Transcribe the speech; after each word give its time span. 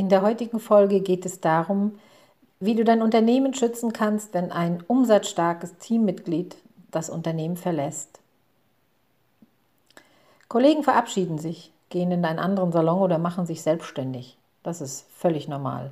In 0.00 0.08
der 0.08 0.22
heutigen 0.22 0.60
Folge 0.60 1.02
geht 1.02 1.26
es 1.26 1.42
darum, 1.42 1.98
wie 2.58 2.74
du 2.74 2.84
dein 2.84 3.02
Unternehmen 3.02 3.52
schützen 3.52 3.92
kannst, 3.92 4.32
wenn 4.32 4.50
ein 4.50 4.82
umsatzstarkes 4.86 5.76
Teammitglied 5.76 6.56
das 6.90 7.10
Unternehmen 7.10 7.58
verlässt. 7.58 8.18
Kollegen 10.48 10.84
verabschieden 10.84 11.36
sich, 11.36 11.70
gehen 11.90 12.10
in 12.12 12.24
einen 12.24 12.38
anderen 12.38 12.72
Salon 12.72 13.02
oder 13.02 13.18
machen 13.18 13.44
sich 13.44 13.60
selbstständig. 13.60 14.38
Das 14.62 14.80
ist 14.80 15.04
völlig 15.10 15.48
normal. 15.48 15.90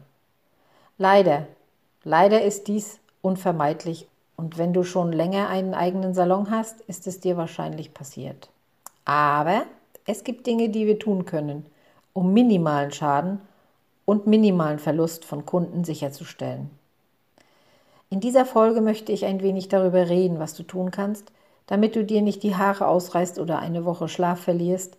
Leider, 0.96 1.46
leider 2.02 2.40
ist 2.40 2.66
dies 2.66 3.00
unvermeidlich 3.20 4.08
und 4.36 4.56
wenn 4.56 4.72
du 4.72 4.84
schon 4.84 5.12
länger 5.12 5.50
einen 5.50 5.74
eigenen 5.74 6.14
Salon 6.14 6.50
hast, 6.50 6.80
ist 6.80 7.06
es 7.06 7.20
dir 7.20 7.36
wahrscheinlich 7.36 7.92
passiert. 7.92 8.48
Aber 9.04 9.64
es 10.06 10.24
gibt 10.24 10.46
Dinge, 10.46 10.70
die 10.70 10.86
wir 10.86 10.98
tun 10.98 11.26
können, 11.26 11.66
um 12.14 12.32
minimalen 12.32 12.90
Schaden 12.90 13.42
und 14.08 14.26
minimalen 14.26 14.78
Verlust 14.78 15.26
von 15.26 15.44
Kunden 15.44 15.84
sicherzustellen. 15.84 16.70
In 18.08 18.20
dieser 18.20 18.46
Folge 18.46 18.80
möchte 18.80 19.12
ich 19.12 19.26
ein 19.26 19.42
wenig 19.42 19.68
darüber 19.68 20.08
reden, 20.08 20.38
was 20.38 20.54
du 20.54 20.62
tun 20.62 20.90
kannst, 20.90 21.30
damit 21.66 21.94
du 21.94 22.02
dir 22.06 22.22
nicht 22.22 22.42
die 22.42 22.56
Haare 22.56 22.86
ausreißt 22.86 23.38
oder 23.38 23.58
eine 23.58 23.84
Woche 23.84 24.08
Schlaf 24.08 24.40
verlierst, 24.40 24.96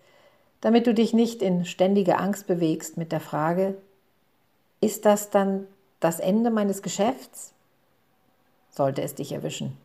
damit 0.61 0.85
du 0.85 0.93
dich 0.93 1.13
nicht 1.13 1.41
in 1.41 1.65
ständige 1.65 2.20
Angst 2.20 2.45
bewegst 2.45 2.98
mit 2.98 3.11
der 3.11 3.20
Frage, 3.20 3.73
ist 4.79 5.05
das 5.05 5.31
dann 5.31 5.65
das 5.99 6.20
Ende 6.20 6.51
meines 6.51 6.84
Geschäfts? 6.84 7.53
Sollte 8.70 9.01
es 9.01 9.15
dich 9.15 9.31
erwischen. 9.31 9.76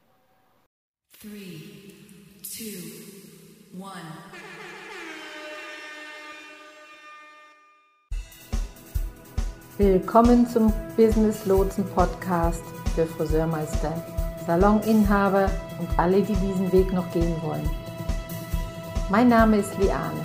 Three, 1.19 1.63
two, 2.43 3.81
one. 3.81 4.44
Willkommen 9.77 10.47
zum 10.47 10.73
Business 10.97 11.47
Lotsen 11.47 11.85
Podcast 11.97 12.63
für 12.95 13.07
Friseurmeister, 13.07 13.93
Saloninhaber 14.47 15.51
und 15.81 15.89
alle, 15.97 16.23
die 16.23 16.37
diesen 16.37 16.71
Weg 16.71 16.93
noch 16.93 17.11
gehen 17.11 17.35
wollen. 17.43 17.69
Mein 19.11 19.31
Name 19.31 19.57
ist 19.57 19.77
Liane. 19.81 20.21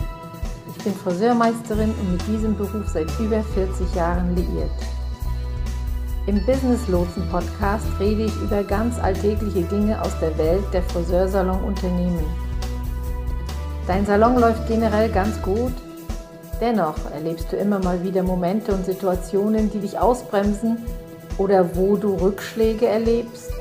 Ich 0.70 0.84
bin 0.84 0.94
Friseurmeisterin 0.94 1.90
und 2.00 2.12
mit 2.12 2.28
diesem 2.28 2.56
Beruf 2.56 2.90
seit 2.90 3.10
über 3.20 3.42
40 3.42 3.96
Jahren 3.96 4.36
liiert. 4.36 4.70
Im 6.28 6.46
Business 6.46 6.88
Lotsen 6.88 7.28
Podcast 7.30 7.88
rede 8.00 8.26
ich 8.26 8.36
über 8.44 8.64
ganz 8.64 9.00
alltägliche 9.00 9.64
Dinge 9.64 10.00
aus 10.00 10.14
der 10.20 10.38
Welt 10.38 10.66
der 10.74 10.84
Friseursalon-Unternehmen. 10.84 12.26
Dein 13.88 14.06
Salon 14.06 14.38
läuft 14.38 14.68
generell 14.68 15.10
ganz 15.10 15.42
gut 15.42 15.74
Dennoch 16.62 17.10
erlebst 17.14 17.52
du 17.52 17.56
immer 17.56 17.80
mal 17.80 18.04
wieder 18.04 18.22
Momente 18.22 18.74
und 18.74 18.86
Situationen, 18.86 19.72
die 19.72 19.80
dich 19.80 19.98
ausbremsen 19.98 20.78
oder 21.38 21.76
wo 21.76 21.96
du 21.96 22.16
Rückschläge 22.16 22.86
erlebst. 22.86 23.52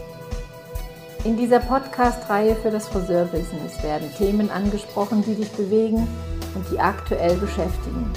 In 1.25 1.37
dieser 1.37 1.61
Podcast-Reihe 1.61 2.57
für 2.57 2.71
das 2.71 2.89
Friseurbusiness 2.89 3.83
werden 3.83 4.13
Themen 4.17 4.51
angesprochen, 4.51 5.23
die 5.25 5.35
dich 5.35 5.51
bewegen 5.53 6.09
und 6.55 6.65
die 6.73 6.81
aktuell 6.81 7.37
beschäftigen. 7.37 8.11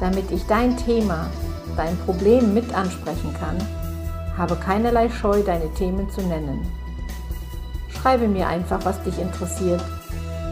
Damit 0.00 0.30
ich 0.32 0.44
dein 0.46 0.76
Thema, 0.76 1.30
dein 1.76 1.96
Problem 1.98 2.54
mit 2.54 2.74
ansprechen 2.74 3.32
kann, 3.38 3.56
habe 4.36 4.56
keinerlei 4.56 5.08
Scheu, 5.08 5.42
deine 5.42 5.72
Themen 5.74 6.10
zu 6.10 6.22
nennen. 6.22 6.66
Schreibe 7.88 8.26
mir 8.26 8.48
einfach, 8.48 8.84
was 8.84 9.00
dich 9.04 9.20
interessiert 9.20 9.82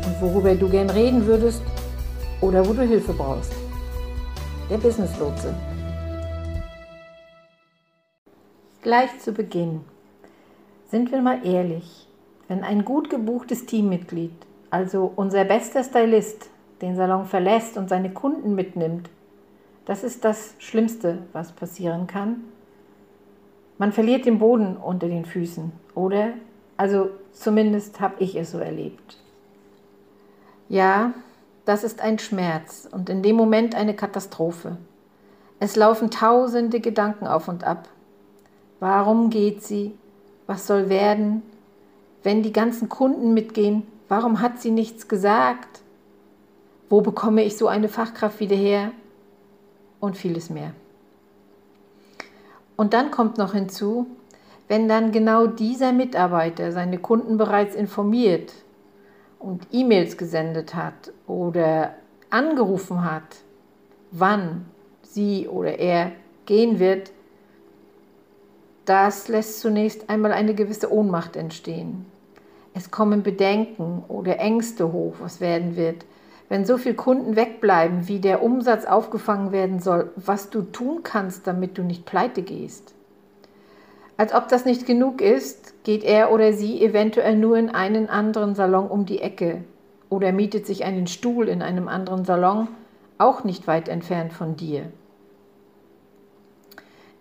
und 0.07 0.21
worüber 0.21 0.55
du 0.55 0.69
gern 0.69 0.91
reden 0.91 1.27
würdest 1.27 1.63
oder 2.41 2.67
wo 2.67 2.73
du 2.73 2.83
Hilfe 2.83 3.13
brauchst. 3.13 3.53
Der 4.71 4.79
Business 4.79 5.19
Lotse. 5.19 5.55
Gleich 8.83 9.19
zu 9.19 9.33
Beginn. 9.33 9.83
Sind 10.89 11.13
wir 11.13 11.21
mal 11.21 11.47
ehrlich, 11.47 12.09
wenn 12.49 12.65
ein 12.65 12.85
gut 12.85 13.11
gebuchtes 13.11 13.67
Teammitglied, 13.67 14.33
also 14.71 15.13
unser 15.17 15.45
bester 15.45 15.85
Stylist, 15.85 16.49
den 16.81 16.97
Salon 16.97 17.27
verlässt 17.27 17.77
und 17.77 17.89
seine 17.89 18.11
Kunden 18.11 18.55
mitnimmt, 18.55 19.11
das 19.85 20.03
ist 20.03 20.25
das 20.25 20.55
Schlimmste, 20.59 21.19
was 21.33 21.53
passieren 21.53 22.07
kann. 22.07 22.45
Man 23.77 23.93
verliert 23.93 24.25
den 24.25 24.39
Boden 24.39 24.77
unter 24.77 25.09
den 25.09 25.25
Füßen, 25.25 25.73
oder? 25.95 26.35
Also 26.77 27.11
zumindest 27.33 28.01
habe 28.01 28.15
ich 28.19 28.35
es 28.37 28.53
so 28.53 28.59
erlebt. 28.59 29.19
Ja, 30.69 31.13
das 31.65 31.85
ist 31.85 32.01
ein 32.01 32.19
Schmerz 32.19 32.89
und 32.91 33.09
in 33.09 33.23
dem 33.23 33.37
Moment 33.37 33.75
eine 33.75 33.95
Katastrophe. 33.95 34.77
Es 35.59 35.77
laufen 35.77 36.11
tausende 36.11 36.81
Gedanken 36.81 37.27
auf 37.27 37.49
und 37.49 37.65
ab. 37.65 37.89
Warum 38.81 39.31
geht 39.31 39.63
sie? 39.63 39.95
Was 40.47 40.67
soll 40.67 40.89
werden? 40.89 41.43
Wenn 42.23 42.43
die 42.43 42.53
ganzen 42.53 42.89
Kunden 42.89 43.35
mitgehen, 43.35 43.87
warum 44.09 44.41
hat 44.41 44.61
sie 44.61 44.71
nichts 44.71 45.07
gesagt? 45.07 45.81
Wo 46.89 47.03
bekomme 47.03 47.45
ich 47.45 47.57
so 47.57 47.69
eine 47.69 47.89
Fachkraft 47.89 48.41
wieder 48.41 48.57
her? 48.57 48.93
Und 50.01 50.17
vieles 50.17 50.49
mehr. 50.49 50.73
Und 52.77 52.95
dann 52.95 53.11
kommt 53.11 53.37
noch 53.37 53.53
hinzu, 53.53 54.07
wenn 54.67 54.89
dann 54.89 55.13
genau 55.13 55.47
dieser 55.47 55.93
Mitarbeiter 55.93 56.73
seine 56.73 56.99
Kunden 56.99 57.37
bereits 57.37 57.75
informiert, 57.75 58.55
und 59.41 59.67
E-Mails 59.73 60.17
gesendet 60.17 60.77
hat 60.77 61.13
oder 61.27 61.95
angerufen 62.29 63.05
hat, 63.05 63.39
wann 64.13 64.67
sie 65.03 65.49
oder 65.49 65.79
er 65.79 66.13
gehen 66.47 66.79
wird, 66.79 67.11
das 68.85 69.29
lässt 69.29 69.61
zunächst 69.61 70.09
einmal 70.09 70.33
eine 70.33 70.55
gewisse 70.55 70.93
Ohnmacht 70.93 71.37
entstehen. 71.37 72.07
Es 72.75 72.91
kommen 72.91 73.23
Bedenken 73.23 74.05
oder 74.07 74.39
Ängste 74.39 74.93
hoch, 74.93 75.15
was 75.21 75.41
werden 75.41 75.77
wird. 75.77 76.05
Wenn 76.49 76.65
so 76.65 76.79
viele 76.79 76.95
Kunden 76.95 77.37
wegbleiben, 77.37 78.09
wie 78.09 78.21
der 78.21 78.43
Umsatz 78.43 78.85
aufgefangen 78.85 79.53
werden 79.53 79.81
soll, 79.81 80.11
was 80.17 80.51
du 80.51 80.63
tun 80.63 81.01
kannst, 81.03 81.47
damit 81.47 81.79
du 81.79 81.83
nicht 81.83 82.05
pleite 82.05 82.43
gehst. 82.43 82.95
Als 84.21 84.35
ob 84.35 84.49
das 84.49 84.67
nicht 84.67 84.85
genug 84.85 85.23
ist, 85.23 85.83
geht 85.83 86.05
er 86.05 86.31
oder 86.31 86.53
sie 86.53 86.85
eventuell 86.85 87.39
nur 87.39 87.57
in 87.57 87.71
einen 87.71 88.11
anderen 88.11 88.55
Salon 88.55 88.87
um 88.87 89.07
die 89.07 89.23
Ecke 89.23 89.65
oder 90.11 90.31
mietet 90.31 90.67
sich 90.67 90.85
einen 90.85 91.07
Stuhl 91.07 91.49
in 91.49 91.63
einem 91.63 91.89
anderen 91.89 92.27
Salon, 92.27 92.69
auch 93.17 93.45
nicht 93.45 93.67
weit 93.67 93.89
entfernt 93.89 94.35
von 94.35 94.57
dir. 94.57 94.93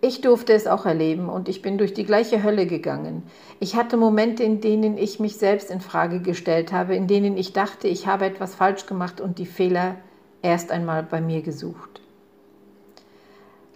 Ich 0.01 0.19
durfte 0.19 0.51
es 0.51 0.67
auch 0.67 0.85
erleben 0.85 1.29
und 1.29 1.47
ich 1.47 1.61
bin 1.61 1.77
durch 1.77 1.93
die 1.93 2.03
gleiche 2.03 2.43
Hölle 2.43 2.65
gegangen. 2.65 3.23
Ich 3.61 3.77
hatte 3.77 3.95
Momente, 3.95 4.43
in 4.43 4.59
denen 4.59 4.97
ich 4.97 5.21
mich 5.21 5.37
selbst 5.37 5.71
in 5.71 5.79
Frage 5.79 6.19
gestellt 6.19 6.73
habe, 6.73 6.97
in 6.97 7.07
denen 7.07 7.37
ich 7.37 7.53
dachte, 7.53 7.87
ich 7.87 8.07
habe 8.07 8.25
etwas 8.25 8.55
falsch 8.55 8.87
gemacht 8.87 9.21
und 9.21 9.39
die 9.39 9.45
Fehler 9.45 9.95
erst 10.41 10.69
einmal 10.69 11.03
bei 11.03 11.21
mir 11.21 11.43
gesucht. 11.43 12.01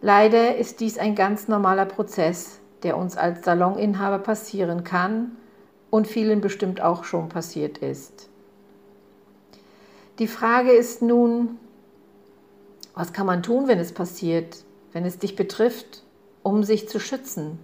Leider 0.01 0.57
ist 0.57 0.81
dies 0.81 0.97
ein 0.97 1.15
ganz 1.15 1.47
normaler 1.47 1.85
Prozess, 1.85 2.59
der 2.83 2.97
uns 2.97 3.17
als 3.17 3.43
Saloninhaber 3.45 4.19
passieren 4.19 4.83
kann 4.83 5.37
und 5.89 6.07
vielen 6.07 6.41
bestimmt 6.41 6.81
auch 6.81 7.03
schon 7.03 7.29
passiert 7.29 7.77
ist. 7.79 8.29
Die 10.19 10.27
Frage 10.27 10.71
ist 10.71 11.01
nun, 11.01 11.57
was 12.93 13.13
kann 13.13 13.25
man 13.25 13.41
tun, 13.41 13.67
wenn 13.67 13.79
es 13.79 13.91
passiert, 13.91 14.63
wenn 14.91 15.05
es 15.05 15.17
dich 15.17 15.35
betrifft, 15.35 16.03
um 16.43 16.63
sich 16.63 16.87
zu 16.87 16.99
schützen? 16.99 17.57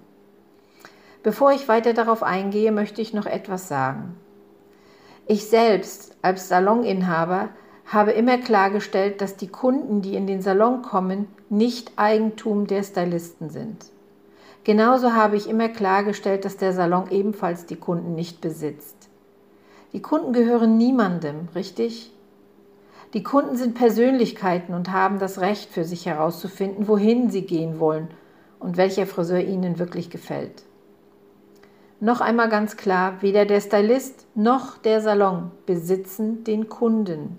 Bevor 1.22 1.52
ich 1.52 1.68
weiter 1.68 1.94
darauf 1.94 2.24
eingehe, 2.24 2.72
möchte 2.72 3.02
ich 3.02 3.14
noch 3.14 3.26
etwas 3.26 3.68
sagen. 3.68 4.16
Ich 5.28 5.48
selbst 5.48 6.16
als 6.22 6.48
Saloninhaber 6.48 7.50
habe 7.86 8.12
immer 8.12 8.38
klargestellt, 8.38 9.22
dass 9.22 9.36
die 9.36 9.48
Kunden, 9.48 10.02
die 10.02 10.16
in 10.16 10.28
den 10.28 10.42
Salon 10.42 10.82
kommen, 10.82 11.28
nicht 11.50 11.92
Eigentum 11.98 12.68
der 12.68 12.84
Stylisten 12.84 13.50
sind. 13.50 13.86
Genauso 14.64 15.14
habe 15.14 15.38
ich 15.38 15.50
immer 15.50 15.70
klargestellt, 15.70 16.46
dass 16.46 16.58
der 16.58 16.74
Salon 16.74 17.10
ebenfalls 17.12 17.66
die 17.66 17.78
Kunden 17.78 18.16
nicht 18.16 18.42
besitzt. 18.42 19.10
Die 19.94 20.02
Kunden 20.02 20.34
gehören 20.34 20.78
niemandem, 20.78 21.48
richtig? 21.56 22.12
Die 23.14 23.24
Kunden 23.24 23.56
sind 23.56 23.74
Persönlichkeiten 23.74 24.76
und 24.76 24.92
haben 24.92 25.18
das 25.18 25.40
Recht 25.40 25.72
für 25.72 25.84
sich 25.84 26.06
herauszufinden, 26.06 26.88
wohin 26.88 27.32
sie 27.32 27.42
gehen 27.42 27.80
wollen 27.80 28.10
und 28.60 28.78
welcher 28.78 29.08
Friseur 29.08 29.40
ihnen 29.40 29.80
wirklich 29.80 30.12
gefällt. 30.12 30.64
Noch 32.02 32.22
einmal 32.22 32.50
ganz 32.50 32.78
klar, 32.78 33.22
weder 33.22 33.46
der 33.46 33.62
Stylist 33.62 34.28
noch 34.36 34.78
der 34.78 35.02
Salon 35.02 35.52
besitzen 35.66 36.44
den 36.44 36.70
Kunden. 36.70 37.38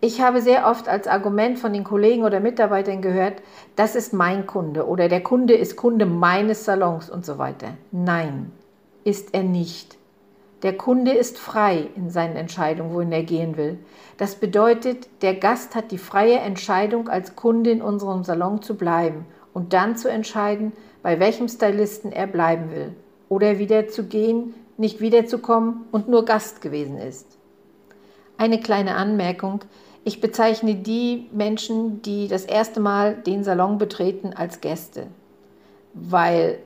Ich 0.00 0.20
habe 0.20 0.42
sehr 0.42 0.68
oft 0.68 0.88
als 0.88 1.08
Argument 1.08 1.58
von 1.58 1.72
den 1.72 1.82
Kollegen 1.82 2.24
oder 2.24 2.38
Mitarbeitern 2.38 3.00
gehört, 3.00 3.40
das 3.76 3.96
ist 3.96 4.12
mein 4.12 4.46
Kunde 4.46 4.86
oder 4.86 5.08
der 5.08 5.22
Kunde 5.22 5.54
ist 5.54 5.76
Kunde 5.76 6.04
meines 6.04 6.66
Salons 6.66 7.08
und 7.08 7.24
so 7.24 7.38
weiter. 7.38 7.68
Nein, 7.92 8.52
ist 9.04 9.32
er 9.32 9.42
nicht. 9.42 9.96
Der 10.62 10.76
Kunde 10.76 11.12
ist 11.12 11.38
frei 11.38 11.88
in 11.96 12.10
seinen 12.10 12.36
Entscheidungen, 12.36 12.92
wohin 12.92 13.12
er 13.12 13.22
gehen 13.22 13.56
will. 13.56 13.78
Das 14.18 14.34
bedeutet, 14.34 15.08
der 15.22 15.34
Gast 15.34 15.74
hat 15.74 15.90
die 15.92 15.98
freie 15.98 16.38
Entscheidung, 16.40 17.08
als 17.08 17.36
Kunde 17.36 17.70
in 17.70 17.80
unserem 17.80 18.24
Salon 18.24 18.60
zu 18.60 18.74
bleiben 18.76 19.26
und 19.54 19.72
dann 19.72 19.96
zu 19.96 20.10
entscheiden, 20.10 20.72
bei 21.02 21.20
welchem 21.20 21.48
Stylisten 21.48 22.12
er 22.12 22.26
bleiben 22.26 22.70
will 22.70 22.94
oder 23.28 23.58
wieder 23.58 23.88
zu 23.88 24.04
gehen, 24.04 24.54
nicht 24.76 25.00
wiederzukommen 25.00 25.86
und 25.90 26.08
nur 26.08 26.24
Gast 26.24 26.60
gewesen 26.60 26.98
ist. 26.98 27.38
Eine 28.38 28.60
kleine 28.60 28.96
Anmerkung. 28.96 29.60
Ich 30.04 30.20
bezeichne 30.20 30.74
die 30.74 31.28
Menschen, 31.32 32.02
die 32.02 32.28
das 32.28 32.44
erste 32.44 32.80
Mal 32.80 33.14
den 33.14 33.42
Salon 33.42 33.78
betreten, 33.78 34.32
als 34.34 34.60
Gäste, 34.60 35.08
weil 35.94 36.58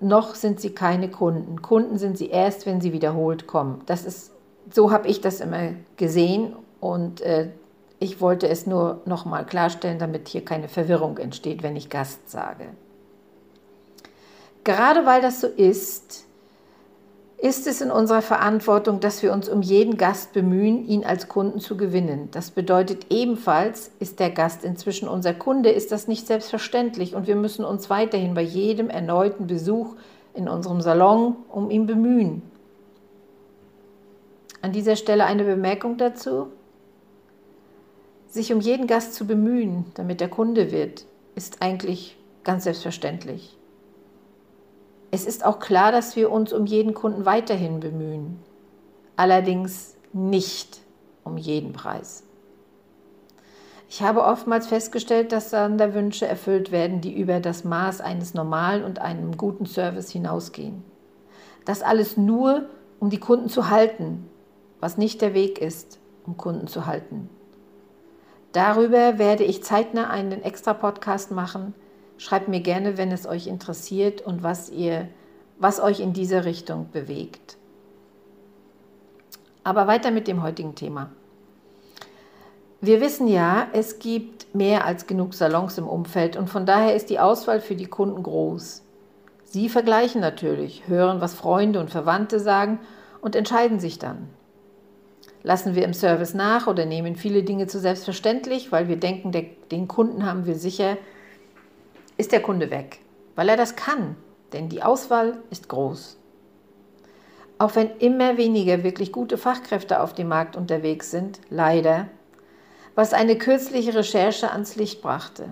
noch 0.00 0.34
sind 0.34 0.60
sie 0.60 0.70
keine 0.70 1.10
Kunden. 1.10 1.62
Kunden 1.62 1.98
sind 1.98 2.16
sie 2.18 2.28
erst, 2.28 2.66
wenn 2.66 2.80
sie 2.80 2.92
wiederholt 2.92 3.46
kommen. 3.46 3.82
Das 3.86 4.04
ist, 4.04 4.32
so 4.70 4.90
habe 4.90 5.08
ich 5.08 5.20
das 5.20 5.40
immer 5.40 5.70
gesehen 5.96 6.54
und 6.80 7.20
äh, 7.20 7.50
ich 7.98 8.20
wollte 8.20 8.48
es 8.48 8.66
nur 8.66 9.00
noch 9.06 9.24
mal 9.24 9.44
klarstellen, 9.44 9.98
damit 9.98 10.28
hier 10.28 10.44
keine 10.44 10.68
Verwirrung 10.68 11.18
entsteht, 11.18 11.62
wenn 11.62 11.76
ich 11.76 11.88
Gast 11.88 12.30
sage. 12.30 12.66
Gerade 14.64 15.06
weil 15.06 15.22
das 15.22 15.40
so 15.40 15.46
ist, 15.46 16.25
ist 17.38 17.66
es 17.66 17.82
in 17.82 17.90
unserer 17.90 18.22
Verantwortung, 18.22 19.00
dass 19.00 19.22
wir 19.22 19.32
uns 19.32 19.48
um 19.48 19.60
jeden 19.60 19.98
Gast 19.98 20.32
bemühen, 20.32 20.86
ihn 20.86 21.04
als 21.04 21.28
Kunden 21.28 21.60
zu 21.60 21.76
gewinnen. 21.76 22.28
Das 22.32 22.50
bedeutet 22.50 23.06
ebenfalls, 23.10 23.90
ist 24.00 24.20
der 24.20 24.30
Gast 24.30 24.64
inzwischen 24.64 25.06
unser 25.06 25.34
Kunde, 25.34 25.70
ist 25.70 25.92
das 25.92 26.08
nicht 26.08 26.26
selbstverständlich 26.26 27.14
und 27.14 27.26
wir 27.26 27.36
müssen 27.36 27.64
uns 27.64 27.90
weiterhin 27.90 28.34
bei 28.34 28.42
jedem 28.42 28.88
erneuten 28.88 29.46
Besuch 29.46 29.96
in 30.32 30.48
unserem 30.48 30.80
Salon 30.80 31.36
um 31.50 31.70
ihn 31.70 31.86
bemühen. 31.86 32.42
An 34.62 34.72
dieser 34.72 34.96
Stelle 34.96 35.26
eine 35.26 35.44
Bemerkung 35.44 35.98
dazu. 35.98 36.48
Sich 38.28 38.52
um 38.52 38.60
jeden 38.60 38.86
Gast 38.86 39.14
zu 39.14 39.26
bemühen, 39.26 39.86
damit 39.94 40.20
er 40.20 40.28
Kunde 40.28 40.72
wird, 40.72 41.06
ist 41.34 41.62
eigentlich 41.62 42.16
ganz 42.44 42.64
selbstverständlich. 42.64 43.55
Es 45.10 45.26
ist 45.26 45.44
auch 45.44 45.58
klar, 45.58 45.92
dass 45.92 46.16
wir 46.16 46.30
uns 46.30 46.52
um 46.52 46.66
jeden 46.66 46.94
Kunden 46.94 47.24
weiterhin 47.24 47.80
bemühen, 47.80 48.40
allerdings 49.16 49.96
nicht 50.12 50.80
um 51.24 51.36
jeden 51.36 51.72
Preis. 51.72 52.24
Ich 53.88 54.02
habe 54.02 54.24
oftmals 54.24 54.66
festgestellt, 54.66 55.30
dass 55.30 55.50
dann 55.50 55.78
der 55.78 55.94
Wünsche 55.94 56.26
erfüllt 56.26 56.72
werden, 56.72 57.00
die 57.00 57.16
über 57.16 57.38
das 57.38 57.64
Maß 57.64 58.00
eines 58.00 58.34
normalen 58.34 58.84
und 58.84 58.98
einem 58.98 59.36
guten 59.36 59.66
Service 59.66 60.10
hinausgehen. 60.10 60.82
Das 61.64 61.82
alles 61.82 62.16
nur, 62.16 62.66
um 62.98 63.10
die 63.10 63.20
Kunden 63.20 63.48
zu 63.48 63.70
halten, 63.70 64.28
was 64.80 64.98
nicht 64.98 65.20
der 65.20 65.34
Weg 65.34 65.60
ist, 65.60 65.98
um 66.26 66.36
Kunden 66.36 66.66
zu 66.66 66.86
halten. 66.86 67.28
Darüber 68.52 69.18
werde 69.18 69.44
ich 69.44 69.62
zeitnah 69.62 70.08
einen 70.08 70.42
extra 70.42 70.74
Podcast 70.74 71.30
machen, 71.30 71.74
Schreibt 72.18 72.48
mir 72.48 72.60
gerne, 72.60 72.96
wenn 72.96 73.12
es 73.12 73.26
euch 73.26 73.46
interessiert 73.46 74.22
und 74.22 74.42
was, 74.42 74.70
ihr, 74.70 75.08
was 75.58 75.80
euch 75.80 76.00
in 76.00 76.12
dieser 76.12 76.44
Richtung 76.44 76.88
bewegt. 76.92 77.56
Aber 79.64 79.86
weiter 79.86 80.10
mit 80.10 80.28
dem 80.28 80.42
heutigen 80.42 80.74
Thema. 80.74 81.10
Wir 82.80 83.00
wissen 83.00 83.26
ja, 83.26 83.68
es 83.72 83.98
gibt 83.98 84.54
mehr 84.54 84.84
als 84.84 85.06
genug 85.06 85.34
Salons 85.34 85.76
im 85.78 85.88
Umfeld 85.88 86.36
und 86.36 86.48
von 86.48 86.66
daher 86.66 86.94
ist 86.94 87.10
die 87.10 87.18
Auswahl 87.18 87.60
für 87.60 87.74
die 87.74 87.86
Kunden 87.86 88.22
groß. 88.22 88.82
Sie 89.44 89.68
vergleichen 89.68 90.20
natürlich, 90.20 90.86
hören, 90.86 91.20
was 91.20 91.34
Freunde 91.34 91.80
und 91.80 91.90
Verwandte 91.90 92.38
sagen 92.38 92.78
und 93.20 93.34
entscheiden 93.34 93.80
sich 93.80 93.98
dann. 93.98 94.28
Lassen 95.42 95.74
wir 95.74 95.84
im 95.84 95.94
Service 95.94 96.34
nach 96.34 96.66
oder 96.66 96.86
nehmen 96.86 97.16
viele 97.16 97.42
Dinge 97.42 97.66
zu 97.66 97.78
selbstverständlich, 97.78 98.72
weil 98.72 98.88
wir 98.88 98.96
denken, 98.96 99.32
den 99.70 99.88
Kunden 99.88 100.26
haben 100.26 100.46
wir 100.46 100.56
sicher 100.56 100.96
ist 102.16 102.32
der 102.32 102.42
Kunde 102.42 102.70
weg, 102.70 103.00
weil 103.34 103.48
er 103.48 103.56
das 103.56 103.76
kann, 103.76 104.16
denn 104.52 104.68
die 104.68 104.82
Auswahl 104.82 105.38
ist 105.50 105.68
groß. 105.68 106.18
Auch 107.58 107.74
wenn 107.74 107.90
immer 107.98 108.36
weniger 108.36 108.84
wirklich 108.84 109.12
gute 109.12 109.38
Fachkräfte 109.38 110.00
auf 110.02 110.12
dem 110.12 110.28
Markt 110.28 110.56
unterwegs 110.56 111.10
sind, 111.10 111.40
leider, 111.48 112.08
was 112.94 113.14
eine 113.14 113.36
kürzliche 113.36 113.94
Recherche 113.94 114.50
ans 114.50 114.76
Licht 114.76 115.02
brachte. 115.02 115.50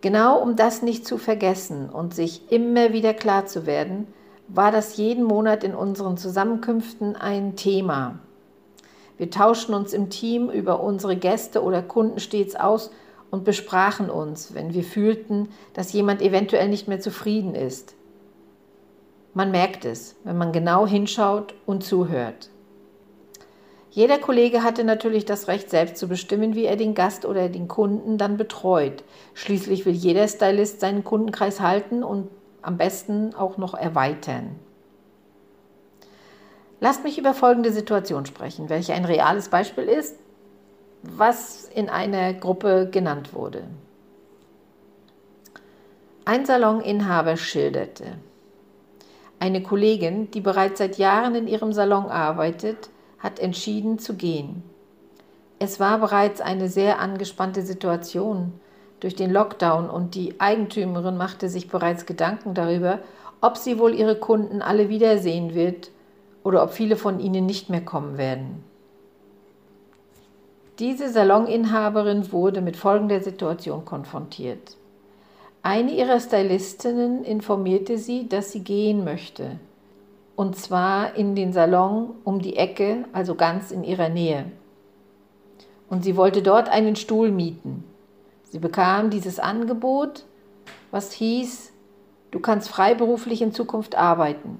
Genau 0.00 0.40
um 0.40 0.54
das 0.54 0.82
nicht 0.82 1.06
zu 1.06 1.18
vergessen 1.18 1.88
und 1.88 2.14
sich 2.14 2.52
immer 2.52 2.92
wieder 2.92 3.14
klar 3.14 3.46
zu 3.46 3.66
werden, 3.66 4.06
war 4.48 4.70
das 4.70 4.96
jeden 4.96 5.24
Monat 5.24 5.64
in 5.64 5.74
unseren 5.74 6.18
Zusammenkünften 6.18 7.16
ein 7.16 7.56
Thema. 7.56 8.18
Wir 9.16 9.30
tauschten 9.30 9.74
uns 9.74 9.92
im 9.92 10.10
Team 10.10 10.50
über 10.50 10.80
unsere 10.80 11.16
Gäste 11.16 11.62
oder 11.62 11.82
Kunden 11.82 12.20
stets 12.20 12.54
aus 12.56 12.90
und 13.34 13.42
besprachen 13.42 14.10
uns, 14.10 14.54
wenn 14.54 14.74
wir 14.74 14.84
fühlten, 14.84 15.48
dass 15.72 15.92
jemand 15.92 16.22
eventuell 16.22 16.68
nicht 16.68 16.86
mehr 16.86 17.00
zufrieden 17.00 17.56
ist. 17.56 17.96
Man 19.32 19.50
merkt 19.50 19.84
es, 19.84 20.14
wenn 20.22 20.38
man 20.38 20.52
genau 20.52 20.86
hinschaut 20.86 21.52
und 21.66 21.82
zuhört. 21.82 22.48
Jeder 23.90 24.18
Kollege 24.18 24.62
hatte 24.62 24.84
natürlich 24.84 25.24
das 25.24 25.48
Recht, 25.48 25.68
selbst 25.68 25.96
zu 25.96 26.06
bestimmen, 26.06 26.54
wie 26.54 26.64
er 26.64 26.76
den 26.76 26.94
Gast 26.94 27.24
oder 27.26 27.48
den 27.48 27.66
Kunden 27.66 28.18
dann 28.18 28.36
betreut. 28.36 29.02
Schließlich 29.34 29.84
will 29.84 29.94
jeder 29.94 30.28
Stylist 30.28 30.78
seinen 30.78 31.02
Kundenkreis 31.02 31.58
halten 31.58 32.04
und 32.04 32.28
am 32.62 32.76
besten 32.76 33.34
auch 33.34 33.56
noch 33.56 33.74
erweitern. 33.74 34.54
Lasst 36.78 37.02
mich 37.02 37.18
über 37.18 37.34
folgende 37.34 37.72
Situation 37.72 38.26
sprechen, 38.26 38.68
welche 38.68 38.94
ein 38.94 39.04
reales 39.04 39.48
Beispiel 39.48 39.84
ist, 39.84 40.20
was 41.10 41.64
in 41.74 41.88
einer 41.88 42.32
Gruppe 42.34 42.88
genannt 42.90 43.34
wurde. 43.34 43.64
Ein 46.24 46.46
Saloninhaber 46.46 47.36
schilderte, 47.36 48.14
eine 49.44 49.62
Kollegin, 49.62 50.30
die 50.30 50.40
bereits 50.40 50.78
seit 50.78 50.96
Jahren 50.96 51.34
in 51.34 51.46
ihrem 51.46 51.72
Salon 51.72 52.06
arbeitet, 52.06 52.88
hat 53.18 53.38
entschieden 53.38 53.98
zu 53.98 54.14
gehen. 54.14 54.62
Es 55.58 55.80
war 55.80 55.98
bereits 55.98 56.40
eine 56.40 56.68
sehr 56.68 56.98
angespannte 56.98 57.62
Situation 57.62 58.54
durch 59.00 59.16
den 59.16 59.30
Lockdown 59.30 59.90
und 59.90 60.14
die 60.14 60.40
Eigentümerin 60.40 61.18
machte 61.18 61.50
sich 61.50 61.68
bereits 61.68 62.06
Gedanken 62.06 62.54
darüber, 62.54 63.00
ob 63.42 63.58
sie 63.58 63.78
wohl 63.78 63.94
ihre 63.94 64.16
Kunden 64.16 64.62
alle 64.62 64.88
wiedersehen 64.88 65.54
wird 65.54 65.90
oder 66.42 66.62
ob 66.62 66.72
viele 66.72 66.96
von 66.96 67.20
ihnen 67.20 67.44
nicht 67.44 67.68
mehr 67.68 67.84
kommen 67.84 68.16
werden. 68.16 68.64
Diese 70.80 71.08
Saloninhaberin 71.08 72.32
wurde 72.32 72.60
mit 72.60 72.76
folgender 72.76 73.20
Situation 73.20 73.84
konfrontiert. 73.84 74.76
Eine 75.62 75.92
ihrer 75.92 76.18
Stylistinnen 76.18 77.24
informierte 77.24 77.96
sie, 77.96 78.28
dass 78.28 78.50
sie 78.50 78.64
gehen 78.64 79.04
möchte. 79.04 79.60
Und 80.34 80.56
zwar 80.56 81.14
in 81.14 81.36
den 81.36 81.52
Salon 81.52 82.10
um 82.24 82.40
die 82.40 82.56
Ecke, 82.56 83.04
also 83.12 83.36
ganz 83.36 83.70
in 83.70 83.84
ihrer 83.84 84.08
Nähe. 84.08 84.46
Und 85.88 86.02
sie 86.02 86.16
wollte 86.16 86.42
dort 86.42 86.68
einen 86.68 86.96
Stuhl 86.96 87.30
mieten. 87.30 87.84
Sie 88.42 88.58
bekam 88.58 89.10
dieses 89.10 89.38
Angebot, 89.38 90.24
was 90.90 91.12
hieß, 91.12 91.72
du 92.32 92.40
kannst 92.40 92.68
freiberuflich 92.68 93.42
in 93.42 93.52
Zukunft 93.52 93.94
arbeiten. 93.94 94.58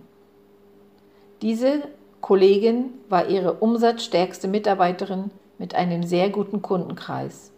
Diese 1.42 1.82
Kollegin 2.20 2.90
war 3.08 3.28
ihre 3.28 3.54
umsatzstärkste 3.54 4.46
Mitarbeiterin 4.46 5.30
mit 5.58 5.74
einem 5.74 6.02
sehr 6.02 6.30
guten 6.30 6.62
Kundenkreis. 6.62 7.52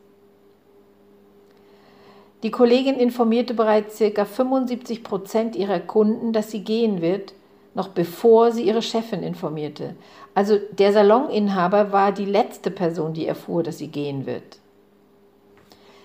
Die 2.42 2.50
Kollegin 2.50 2.96
informierte 2.96 3.54
bereits 3.54 3.98
ca. 3.98 4.24
75 4.24 5.02
Prozent 5.02 5.56
ihrer 5.56 5.80
Kunden, 5.80 6.32
dass 6.32 6.50
sie 6.50 6.62
gehen 6.62 7.00
wird, 7.00 7.32
noch 7.74 7.88
bevor 7.88 8.52
sie 8.52 8.62
ihre 8.62 8.82
Chefin 8.82 9.22
informierte. 9.22 9.96
Also 10.34 10.58
der 10.78 10.92
Saloninhaber 10.92 11.92
war 11.92 12.12
die 12.12 12.24
letzte 12.24 12.70
Person, 12.70 13.14
die 13.14 13.26
erfuhr, 13.26 13.62
dass 13.62 13.78
sie 13.78 13.88
gehen 13.88 14.26
wird. 14.26 14.58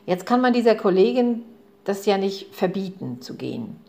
Jetzt 0.05 0.25
kann 0.25 0.41
man 0.41 0.53
dieser 0.53 0.75
Kollegin 0.75 1.43
das 1.83 2.05
ja 2.05 2.17
nicht 2.17 2.53
verbieten 2.55 3.21
zu 3.21 3.35
gehen. 3.35 3.79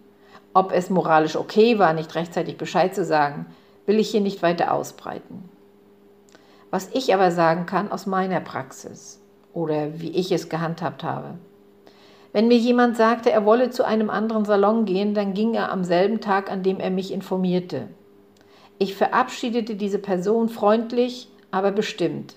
Ob 0.55 0.73
es 0.73 0.91
moralisch 0.91 1.37
okay 1.37 1.79
war, 1.79 1.93
nicht 1.93 2.15
rechtzeitig 2.15 2.57
Bescheid 2.57 2.95
zu 2.95 3.05
sagen, 3.05 3.47
will 3.87 3.99
ich 3.99 4.11
hier 4.11 4.21
nicht 4.21 4.43
weiter 4.43 4.73
ausbreiten. 4.73 5.49
Was 6.73 6.89
ich 6.95 7.13
aber 7.13 7.31
sagen 7.31 7.67
kann 7.67 7.93
aus 7.93 8.07
meiner 8.07 8.41
Praxis 8.41 9.21
oder 9.53 10.01
wie 10.01 10.09
ich 10.09 10.33
es 10.33 10.49
gehandhabt 10.49 11.05
habe. 11.05 11.35
Wenn 12.33 12.49
mir 12.49 12.57
jemand 12.57 12.97
sagte, 12.97 13.31
er 13.31 13.45
wolle 13.45 13.69
zu 13.69 13.85
einem 13.85 14.09
anderen 14.09 14.47
Salon 14.47 14.87
gehen, 14.87 15.13
dann 15.13 15.35
ging 15.35 15.53
er 15.53 15.71
am 15.71 15.85
selben 15.85 16.23
Tag, 16.23 16.51
an 16.51 16.63
dem 16.63 16.81
er 16.81 16.91
mich 16.91 17.13
informierte. 17.13 17.89
Ich 18.79 18.95
verabschiedete 18.95 19.75
diese 19.75 19.99
Person 19.99 20.49
freundlich, 20.49 21.29
aber 21.51 21.73
bestimmt. 21.73 22.37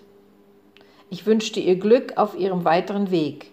Ich 1.09 1.25
wünschte 1.25 1.61
ihr 1.61 1.77
Glück 1.77 2.17
auf 2.17 2.37
ihrem 2.37 2.65
weiteren 2.65 3.11
Weg. 3.11 3.51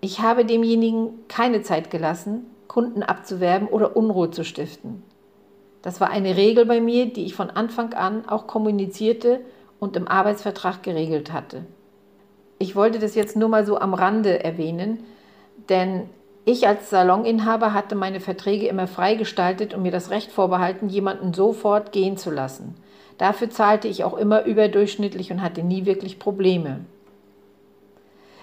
Ich 0.00 0.20
habe 0.20 0.46
demjenigen 0.46 1.10
keine 1.28 1.60
Zeit 1.60 1.90
gelassen, 1.90 2.46
Kunden 2.66 3.02
abzuwerben 3.02 3.68
oder 3.68 3.94
Unruhe 3.94 4.30
zu 4.30 4.42
stiften. 4.42 5.02
Das 5.86 6.00
war 6.00 6.10
eine 6.10 6.36
Regel 6.36 6.66
bei 6.66 6.80
mir, 6.80 7.06
die 7.06 7.26
ich 7.26 7.36
von 7.36 7.48
Anfang 7.48 7.94
an 7.94 8.28
auch 8.28 8.48
kommunizierte 8.48 9.38
und 9.78 9.94
im 9.94 10.08
Arbeitsvertrag 10.08 10.82
geregelt 10.82 11.32
hatte. 11.32 11.64
Ich 12.58 12.74
wollte 12.74 12.98
das 12.98 13.14
jetzt 13.14 13.36
nur 13.36 13.48
mal 13.48 13.64
so 13.64 13.78
am 13.78 13.94
Rande 13.94 14.42
erwähnen, 14.42 15.04
denn 15.68 16.10
ich 16.44 16.66
als 16.66 16.90
Saloninhaber 16.90 17.72
hatte 17.72 17.94
meine 17.94 18.18
Verträge 18.18 18.66
immer 18.66 18.88
freigestaltet 18.88 19.74
und 19.74 19.82
mir 19.82 19.92
das 19.92 20.10
Recht 20.10 20.32
vorbehalten, 20.32 20.88
jemanden 20.88 21.32
sofort 21.32 21.92
gehen 21.92 22.16
zu 22.16 22.32
lassen. 22.32 22.74
Dafür 23.16 23.50
zahlte 23.50 23.86
ich 23.86 24.02
auch 24.02 24.18
immer 24.18 24.44
überdurchschnittlich 24.44 25.30
und 25.30 25.40
hatte 25.40 25.62
nie 25.62 25.86
wirklich 25.86 26.18
Probleme. 26.18 26.80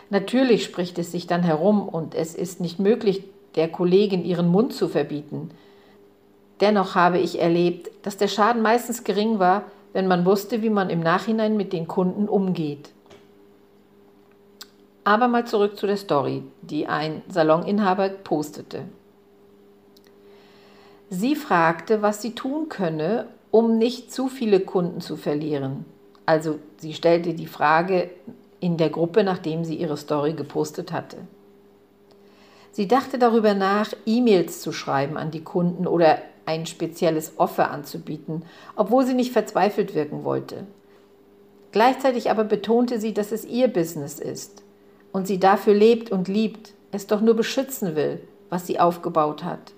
Natürlich 0.10 0.64
spricht 0.64 0.98
es 0.98 1.12
sich 1.12 1.28
dann 1.28 1.44
herum 1.44 1.90
und 1.90 2.16
es 2.16 2.36
ist 2.36 2.62
nicht 2.62 2.80
möglich, 2.80 3.26
der 3.56 3.68
Kollegin 3.68 4.24
ihren 4.24 4.48
Mund 4.48 4.72
zu 4.72 4.88
verbieten. 4.88 5.50
Dennoch 6.60 6.96
habe 6.96 7.20
ich 7.20 7.40
erlebt, 7.40 7.90
dass 8.04 8.18
der 8.18 8.28
Schaden 8.28 8.62
meistens 8.62 9.04
gering 9.04 9.40
war, 9.40 9.64
wenn 9.94 10.08
man 10.08 10.26
wusste, 10.26 10.62
wie 10.62 10.70
man 10.70 10.90
im 10.90 11.00
Nachhinein 11.00 11.58
mit 11.58 11.74
den 11.74 11.88
Kunden 11.88 12.28
umgeht. 12.28 12.90
Aber 15.04 15.28
mal 15.28 15.46
zurück 15.46 15.78
zu 15.78 15.86
der 15.86 15.98
Story, 15.98 16.44
die 16.62 16.88
ein 16.88 17.22
Saloninhaber 17.28 18.10
postete. 18.10 18.84
Sie 21.10 21.36
fragte, 21.36 22.02
was 22.02 22.22
sie 22.22 22.34
tun 22.34 22.70
könne, 22.70 23.28
um 23.52 23.78
nicht 23.78 24.12
zu 24.12 24.30
viele 24.30 24.62
Kunden 24.62 25.02
zu 25.02 25.16
verlieren. 25.16 25.86
Also 26.26 26.58
sie 26.78 26.94
stellte 26.94 27.34
die 27.34 27.46
Frage 27.46 28.10
in 28.60 28.78
der 28.78 28.90
Gruppe, 28.90 29.24
nachdem 29.24 29.66
sie 29.66 29.76
ihre 29.76 29.98
Story 29.98 30.34
gepostet 30.34 30.92
hatte. 30.92 31.18
Sie 32.72 32.88
dachte 32.88 33.20
darüber 33.20 33.54
nach, 33.54 33.94
E-Mails 34.08 34.62
zu 34.62 34.72
schreiben 34.72 35.18
an 35.18 35.30
die 35.30 35.44
Kunden 35.44 35.86
oder 35.86 36.18
ein 36.46 36.66
spezielles 36.66 37.34
Offer 37.38 37.72
anzubieten, 37.72 38.44
obwohl 38.76 39.06
sie 39.06 39.14
nicht 39.14 39.32
verzweifelt 39.32 39.96
wirken 39.96 40.24
wollte. 40.24 40.68
Gleichzeitig 41.72 42.30
aber 42.30 42.44
betonte 42.44 43.00
sie, 43.00 43.14
dass 43.14 43.32
es 43.32 43.46
ihr 43.46 43.68
Business 43.68 44.20
ist 44.20 44.64
und 45.12 45.28
sie 45.28 45.40
dafür 45.40 45.74
lebt 45.74 46.12
und 46.12 46.28
liebt, 46.28 46.74
es 46.92 47.08
doch 47.08 47.22
nur 47.22 47.36
beschützen 47.36 47.96
will, 47.96 48.22
was 48.50 48.68
sie 48.68 48.80
aufgebaut 48.80 49.44
hat. 49.44 49.74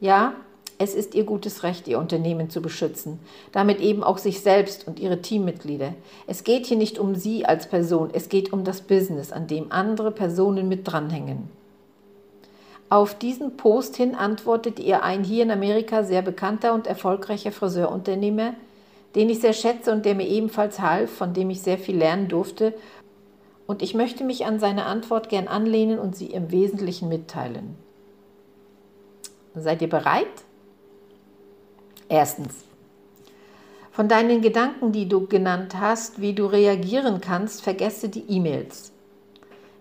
Ja, 0.00 0.34
es 0.78 0.94
ist 0.94 1.14
ihr 1.14 1.24
gutes 1.24 1.62
Recht, 1.62 1.86
ihr 1.86 1.98
Unternehmen 1.98 2.50
zu 2.50 2.60
beschützen, 2.60 3.20
damit 3.52 3.80
eben 3.80 4.02
auch 4.02 4.18
sich 4.18 4.40
selbst 4.40 4.88
und 4.88 4.98
ihre 4.98 5.22
Teammitglieder. 5.22 5.94
Es 6.26 6.42
geht 6.42 6.66
hier 6.66 6.76
nicht 6.76 6.98
um 6.98 7.14
sie 7.14 7.46
als 7.46 7.68
Person, 7.68 8.10
es 8.12 8.28
geht 8.28 8.52
um 8.52 8.64
das 8.64 8.80
Business, 8.80 9.30
an 9.30 9.46
dem 9.46 9.70
andere 9.70 10.10
Personen 10.10 10.68
mit 10.68 10.90
dranhängen. 10.90 11.48
Auf 12.94 13.18
diesen 13.18 13.56
Post 13.56 13.96
hin 13.96 14.14
antwortete 14.14 14.80
ihr 14.80 15.02
ein 15.02 15.24
hier 15.24 15.42
in 15.42 15.50
Amerika 15.50 16.04
sehr 16.04 16.22
bekannter 16.22 16.74
und 16.74 16.86
erfolgreicher 16.86 17.50
Friseurunternehmer, 17.50 18.54
den 19.16 19.28
ich 19.30 19.40
sehr 19.40 19.52
schätze 19.52 19.90
und 19.90 20.04
der 20.06 20.14
mir 20.14 20.28
ebenfalls 20.28 20.78
half, 20.78 21.10
von 21.10 21.34
dem 21.34 21.50
ich 21.50 21.60
sehr 21.60 21.76
viel 21.76 21.96
lernen 21.96 22.28
durfte. 22.28 22.72
Und 23.66 23.82
ich 23.82 23.94
möchte 23.94 24.22
mich 24.22 24.46
an 24.46 24.60
seine 24.60 24.84
Antwort 24.84 25.28
gern 25.28 25.48
anlehnen 25.48 25.98
und 25.98 26.14
sie 26.14 26.26
im 26.26 26.52
Wesentlichen 26.52 27.08
mitteilen. 27.08 27.74
Seid 29.56 29.82
ihr 29.82 29.90
bereit? 29.90 30.44
Erstens. 32.08 32.64
Von 33.90 34.06
deinen 34.06 34.40
Gedanken, 34.40 34.92
die 34.92 35.08
du 35.08 35.26
genannt 35.26 35.80
hast, 35.80 36.20
wie 36.20 36.32
du 36.32 36.46
reagieren 36.46 37.20
kannst, 37.20 37.62
vergesse 37.62 38.08
die 38.08 38.24
E-Mails. 38.28 38.93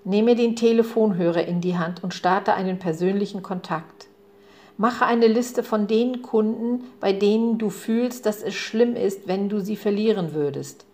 Nehme 0.05 0.35
den 0.35 0.55
Telefonhörer 0.55 1.45
in 1.45 1.61
die 1.61 1.77
Hand 1.77 2.03
und 2.03 2.13
starte 2.13 2.53
einen 2.53 2.77
persönlichen 2.77 3.41
Kontakt. 3.41 4.07
Mache 4.77 5.05
eine 5.05 5.27
Liste 5.27 5.63
von 5.63 5.87
den 5.87 6.21
Kunden, 6.21 6.83
bei 6.99 7.13
denen 7.13 7.57
du 7.57 7.69
fühlst, 7.69 8.25
dass 8.25 8.41
es 8.41 8.53
schlimm 8.53 8.95
ist, 8.95 9.27
wenn 9.27 9.47
du 9.47 9.61
sie 9.61 9.75
verlieren 9.75 10.33
würdest. 10.33 10.85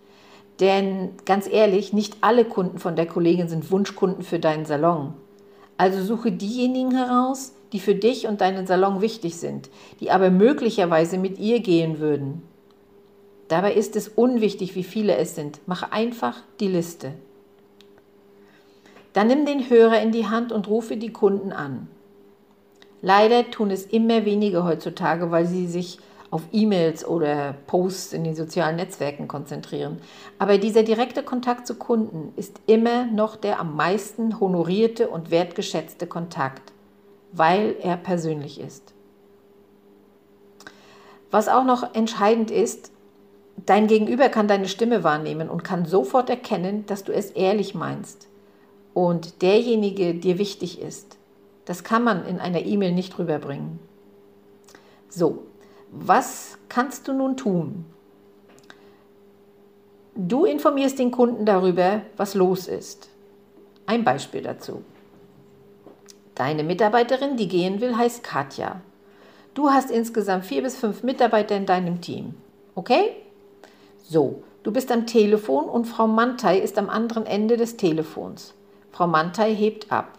Denn 0.59 1.11
ganz 1.25 1.47
ehrlich, 1.47 1.93
nicht 1.93 2.17
alle 2.21 2.45
Kunden 2.45 2.77
von 2.77 2.95
der 2.95 3.05
Kollegin 3.05 3.47
sind 3.47 3.71
Wunschkunden 3.71 4.23
für 4.23 4.39
deinen 4.39 4.65
Salon. 4.65 5.13
Also 5.77 6.03
suche 6.03 6.31
diejenigen 6.31 6.91
heraus, 6.91 7.53
die 7.71 7.79
für 7.79 7.95
dich 7.95 8.27
und 8.27 8.41
deinen 8.41 8.67
Salon 8.67 9.01
wichtig 9.01 9.37
sind, 9.37 9.69
die 10.01 10.11
aber 10.11 10.29
möglicherweise 10.29 11.17
mit 11.17 11.39
ihr 11.39 11.61
gehen 11.61 11.99
würden. 11.99 12.41
Dabei 13.47 13.73
ist 13.73 13.95
es 13.95 14.09
unwichtig, 14.09 14.75
wie 14.75 14.83
viele 14.83 15.15
es 15.15 15.35
sind. 15.35 15.61
Mache 15.67 15.93
einfach 15.93 16.41
die 16.59 16.67
Liste. 16.67 17.13
Dann 19.13 19.27
nimm 19.27 19.45
den 19.45 19.69
Hörer 19.69 20.01
in 20.01 20.11
die 20.11 20.27
Hand 20.27 20.51
und 20.51 20.67
rufe 20.67 20.97
die 20.97 21.11
Kunden 21.11 21.51
an. 21.51 21.87
Leider 23.01 23.49
tun 23.49 23.71
es 23.71 23.85
immer 23.85 24.25
weniger 24.25 24.63
heutzutage, 24.63 25.31
weil 25.31 25.45
sie 25.45 25.67
sich 25.67 25.99
auf 26.31 26.43
E-Mails 26.51 27.07
oder 27.07 27.55
Posts 27.65 28.13
in 28.13 28.23
den 28.23 28.35
sozialen 28.35 28.75
Netzwerken 28.75 29.27
konzentrieren. 29.27 29.99
Aber 30.37 30.59
dieser 30.59 30.83
direkte 30.83 31.23
Kontakt 31.23 31.65
zu 31.65 31.75
Kunden 31.75 32.33
ist 32.35 32.61
immer 32.67 33.05
noch 33.05 33.35
der 33.35 33.59
am 33.59 33.75
meisten 33.75 34.39
honorierte 34.39 35.09
und 35.09 35.31
wertgeschätzte 35.31 36.05
Kontakt, 36.05 36.71
weil 37.31 37.75
er 37.81 37.97
persönlich 37.97 38.59
ist. 38.59 38.93
Was 41.31 41.47
auch 41.47 41.63
noch 41.63 41.95
entscheidend 41.95 42.51
ist, 42.51 42.91
dein 43.65 43.87
Gegenüber 43.87 44.29
kann 44.29 44.47
deine 44.47 44.67
Stimme 44.67 45.03
wahrnehmen 45.03 45.49
und 45.49 45.63
kann 45.63 45.85
sofort 45.85 46.29
erkennen, 46.29 46.85
dass 46.85 47.03
du 47.03 47.11
es 47.11 47.31
ehrlich 47.31 47.73
meinst 47.73 48.28
und 48.93 49.41
derjenige 49.41 50.13
dir 50.13 50.37
wichtig 50.37 50.81
ist. 50.81 51.17
Das 51.65 51.83
kann 51.83 52.03
man 52.03 52.25
in 52.25 52.39
einer 52.39 52.65
E-Mail 52.65 52.91
nicht 52.91 53.17
rüberbringen. 53.19 53.79
So, 55.09 55.43
was 55.91 56.57
kannst 56.67 57.07
du 57.07 57.13
nun 57.13 57.37
tun? 57.37 57.85
Du 60.15 60.45
informierst 60.45 60.99
den 60.99 61.11
Kunden 61.11 61.45
darüber, 61.45 62.01
was 62.17 62.33
los 62.33 62.67
ist. 62.67 63.09
Ein 63.85 64.03
Beispiel 64.03 64.41
dazu. 64.41 64.83
Deine 66.35 66.63
Mitarbeiterin, 66.63 67.37
die 67.37 67.47
gehen 67.47 67.81
will, 67.81 67.97
heißt 67.97 68.23
Katja. 68.23 68.81
Du 69.53 69.69
hast 69.69 69.91
insgesamt 69.91 70.45
vier 70.45 70.61
bis 70.61 70.77
fünf 70.77 71.03
Mitarbeiter 71.03 71.55
in 71.55 71.65
deinem 71.65 72.01
Team. 72.01 72.35
Okay? 72.75 73.15
So, 74.03 74.43
du 74.63 74.71
bist 74.71 74.91
am 74.91 75.05
Telefon 75.05 75.65
und 75.65 75.85
Frau 75.85 76.07
Mantei 76.07 76.59
ist 76.59 76.77
am 76.77 76.89
anderen 76.89 77.25
Ende 77.25 77.57
des 77.57 77.77
Telefons. 77.77 78.53
Frau 78.99 79.07
Mantei 79.07 79.55
hebt 79.55 79.93
ab. 79.93 80.17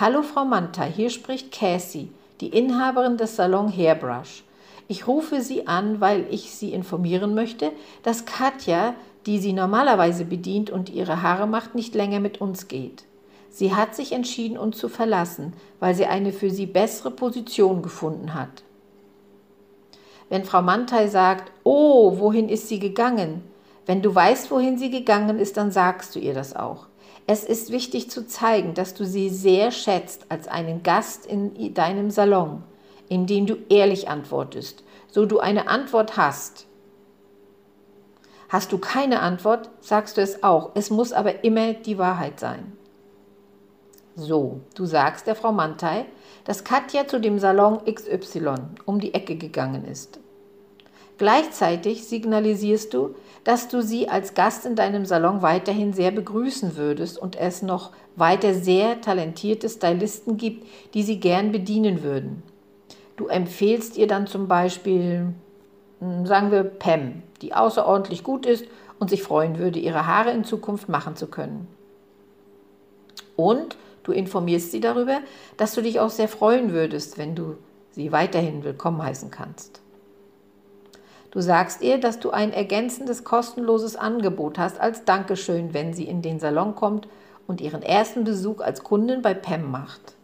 Hallo 0.00 0.22
Frau 0.22 0.46
Mantei, 0.46 0.90
hier 0.90 1.10
spricht 1.10 1.52
Cassie, 1.52 2.08
die 2.40 2.48
Inhaberin 2.48 3.18
des 3.18 3.36
Salon 3.36 3.70
Hairbrush. 3.70 4.44
Ich 4.88 5.06
rufe 5.06 5.42
Sie 5.42 5.66
an, 5.66 6.00
weil 6.00 6.24
ich 6.30 6.52
Sie 6.52 6.72
informieren 6.72 7.34
möchte, 7.34 7.72
dass 8.02 8.24
Katja, 8.24 8.94
die 9.26 9.38
Sie 9.38 9.52
normalerweise 9.52 10.24
bedient 10.24 10.70
und 10.70 10.88
ihre 10.88 11.20
Haare 11.20 11.46
macht, 11.46 11.74
nicht 11.74 11.94
länger 11.94 12.18
mit 12.18 12.40
uns 12.40 12.68
geht. 12.68 13.04
Sie 13.50 13.74
hat 13.74 13.94
sich 13.94 14.12
entschieden, 14.12 14.56
uns 14.56 14.78
zu 14.78 14.88
verlassen, 14.88 15.52
weil 15.78 15.94
sie 15.94 16.06
eine 16.06 16.32
für 16.32 16.48
sie 16.48 16.64
bessere 16.64 17.10
Position 17.10 17.82
gefunden 17.82 18.32
hat. 18.32 18.62
Wenn 20.30 20.46
Frau 20.46 20.62
Mantei 20.62 21.08
sagt, 21.08 21.52
oh, 21.62 22.18
wohin 22.20 22.48
ist 22.48 22.68
sie 22.68 22.78
gegangen? 22.78 23.42
Wenn 23.84 24.00
du 24.00 24.14
weißt, 24.14 24.50
wohin 24.50 24.78
sie 24.78 24.90
gegangen 24.90 25.38
ist, 25.38 25.58
dann 25.58 25.70
sagst 25.70 26.14
du 26.14 26.18
ihr 26.20 26.32
das 26.32 26.56
auch. 26.56 26.86
Es 27.26 27.42
ist 27.42 27.72
wichtig 27.72 28.08
zu 28.10 28.26
zeigen, 28.26 28.74
dass 28.74 28.94
du 28.94 29.04
sie 29.04 29.30
sehr 29.30 29.72
schätzt 29.72 30.26
als 30.28 30.46
einen 30.46 30.82
Gast 30.82 31.26
in 31.26 31.74
deinem 31.74 32.10
Salon, 32.10 32.62
indem 33.08 33.46
du 33.46 33.56
ehrlich 33.68 34.08
antwortest, 34.08 34.84
so 35.08 35.26
du 35.26 35.40
eine 35.40 35.68
Antwort 35.68 36.16
hast. 36.16 36.66
Hast 38.48 38.70
du 38.70 38.78
keine 38.78 39.20
Antwort, 39.20 39.70
sagst 39.80 40.16
du 40.16 40.20
es 40.20 40.44
auch. 40.44 40.70
Es 40.74 40.90
muss 40.90 41.12
aber 41.12 41.42
immer 41.42 41.72
die 41.72 41.98
Wahrheit 41.98 42.38
sein. 42.38 42.72
So, 44.14 44.60
du 44.74 44.86
sagst 44.86 45.26
der 45.26 45.34
Frau 45.34 45.52
Mantei, 45.52 46.06
dass 46.44 46.62
Katja 46.62 47.08
zu 47.08 47.20
dem 47.20 47.40
Salon 47.40 47.80
XY 47.84 48.54
um 48.84 49.00
die 49.00 49.14
Ecke 49.14 49.36
gegangen 49.36 49.84
ist. 49.84 50.20
Gleichzeitig 51.18 52.04
signalisierst 52.04 52.92
du, 52.92 53.14
dass 53.42 53.68
du 53.68 53.80
sie 53.80 54.08
als 54.08 54.34
Gast 54.34 54.66
in 54.66 54.76
deinem 54.76 55.06
Salon 55.06 55.40
weiterhin 55.40 55.92
sehr 55.92 56.10
begrüßen 56.10 56.76
würdest 56.76 57.18
und 57.18 57.36
es 57.36 57.62
noch 57.62 57.92
weiter 58.16 58.52
sehr 58.52 59.00
talentierte 59.00 59.68
Stylisten 59.68 60.36
gibt, 60.36 60.66
die 60.92 61.02
sie 61.02 61.18
gern 61.18 61.52
bedienen 61.52 62.02
würden. 62.02 62.42
Du 63.16 63.28
empfehlst 63.28 63.96
ihr 63.96 64.06
dann 64.06 64.26
zum 64.26 64.46
Beispiel, 64.46 65.32
hm, 66.00 66.26
sagen 66.26 66.50
wir, 66.50 66.64
Pam, 66.64 67.22
die 67.40 67.54
außerordentlich 67.54 68.22
gut 68.22 68.44
ist 68.44 68.66
und 68.98 69.08
sich 69.08 69.22
freuen 69.22 69.58
würde, 69.58 69.78
ihre 69.78 70.06
Haare 70.06 70.32
in 70.32 70.44
Zukunft 70.44 70.88
machen 70.88 71.16
zu 71.16 71.28
können. 71.28 71.66
Und 73.36 73.76
du 74.02 74.12
informierst 74.12 74.70
sie 74.70 74.80
darüber, 74.80 75.20
dass 75.56 75.74
du 75.74 75.82
dich 75.82 76.00
auch 76.00 76.10
sehr 76.10 76.28
freuen 76.28 76.72
würdest, 76.72 77.16
wenn 77.16 77.34
du 77.34 77.56
sie 77.90 78.12
weiterhin 78.12 78.64
willkommen 78.64 79.02
heißen 79.02 79.30
kannst. 79.30 79.80
Du 81.36 81.42
sagst 81.42 81.82
ihr, 81.82 82.00
dass 82.00 82.18
du 82.18 82.30
ein 82.30 82.50
ergänzendes 82.54 83.22
kostenloses 83.22 83.94
Angebot 83.94 84.58
hast 84.58 84.80
als 84.80 85.04
Dankeschön, 85.04 85.74
wenn 85.74 85.92
sie 85.92 86.04
in 86.04 86.22
den 86.22 86.40
Salon 86.40 86.74
kommt 86.74 87.08
und 87.46 87.60
ihren 87.60 87.82
ersten 87.82 88.24
Besuch 88.24 88.62
als 88.62 88.82
Kundin 88.82 89.20
bei 89.20 89.34
Pam 89.34 89.70
macht. 89.70 90.14